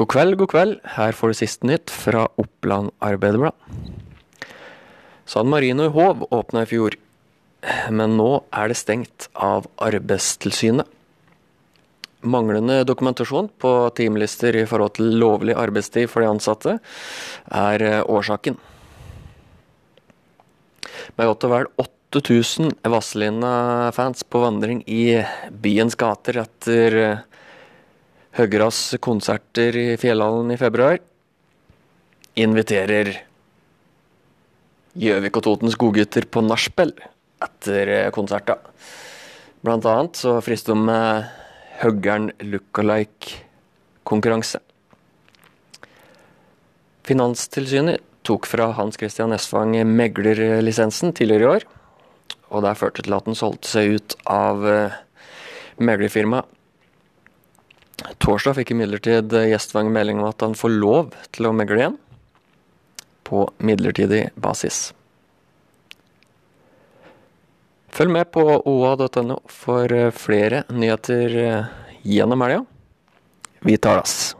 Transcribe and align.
God 0.00 0.08
kveld, 0.08 0.38
god 0.40 0.48
kveld. 0.48 0.76
Her 0.96 1.12
får 1.12 1.28
du 1.28 1.36
siste 1.36 1.68
nytt 1.68 1.90
fra 1.92 2.22
Oppland 2.40 2.88
Arbeiderblad. 3.04 3.52
San 5.28 5.50
Marino 5.52 5.84
i 5.84 5.92
Hov 5.92 6.22
åpna 6.32 6.62
i 6.64 6.68
fjor, 6.70 6.96
men 7.92 8.14
nå 8.16 8.30
er 8.48 8.72
det 8.72 8.78
stengt 8.80 9.26
av 9.36 9.68
Arbeidstilsynet. 9.76 10.88
Manglende 12.24 12.78
dokumentasjon 12.88 13.52
på 13.60 13.74
timelister 14.00 14.56
i 14.56 14.64
forhold 14.64 14.96
til 14.96 15.12
lovlig 15.20 15.58
arbeidstid 15.60 16.08
for 16.08 16.24
de 16.24 16.32
ansatte 16.32 16.78
er 17.60 17.84
eh, 17.84 18.00
årsaken. 18.00 18.56
Med 21.20 21.28
godt 21.28 21.44
og 21.44 21.52
vel 21.58 21.72
8000 21.84 22.72
Vazelina-fans 22.88 24.24
på 24.24 24.46
vandring 24.48 24.80
i 24.88 25.20
byens 25.52 26.00
gater 26.00 26.40
etter 26.46 27.02
eh, 27.04 27.26
Høgras 28.38 28.94
konserter 29.02 29.74
i 29.74 29.96
Fjellhallen 29.98 30.52
i 30.54 30.58
februar, 30.60 31.00
inviterer 32.38 33.10
Gjøvik 34.94 35.36
og 35.38 35.42
Totens 35.46 35.76
godgutter 35.78 36.24
på 36.30 36.40
nachspiel 36.46 36.92
etter 37.42 38.10
konserta. 38.14 38.54
Blant 39.66 39.84
annet 39.86 40.16
så 40.18 40.40
frister 40.44 40.74
de 40.74 40.80
med 40.86 41.24
Høggern 41.80 42.30
lookalike-konkurranse. 42.44 44.58
Finanstilsynet 47.08 48.00
tok 48.22 48.46
fra 48.46 48.72
Hans 48.78 48.96
Christian 49.00 49.32
Esvang 49.34 49.72
meglerlisensen 49.88 51.12
tidligere 51.18 51.42
i 51.42 51.46
år, 51.56 51.62
og 52.54 52.58
det 52.62 52.78
førte 52.78 53.02
til 53.02 53.14
at 53.16 53.26
han 53.26 53.36
solgte 53.38 53.68
seg 53.70 53.84
ut 53.96 54.10
av 54.30 54.56
eh, 54.68 54.92
meglerfirmaet. 55.82 56.46
Torsdag 58.20 58.58
fikk 58.58 58.74
imidlertid 58.74 59.32
Gjestvang 59.32 59.88
melding 59.92 60.20
om 60.20 60.28
at 60.28 60.44
han 60.44 60.56
får 60.58 60.74
lov 60.76 61.14
til 61.32 61.48
å 61.48 61.54
megle 61.56 61.80
igjen, 61.80 61.98
på 63.24 63.46
midlertidig 63.64 64.26
basis. 64.36 64.90
Følg 67.90 68.12
med 68.14 68.28
på 68.32 68.44
oa.no 68.44 69.40
for 69.50 69.94
flere 70.14 70.64
nyheter 70.68 71.38
gjennom 72.06 72.44
helga. 72.44 72.62
Vi 73.66 73.76
tar 73.76 74.02
oss. 74.02 74.34